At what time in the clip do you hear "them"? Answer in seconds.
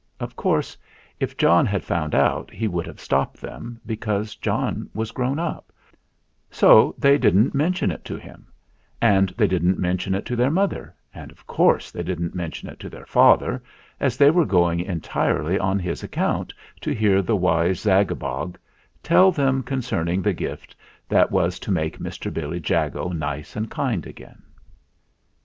3.39-3.79, 19.31-19.61